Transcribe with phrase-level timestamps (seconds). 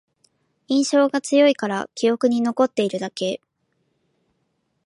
[0.67, 3.39] 印象が強いから記憶に残ってるだけ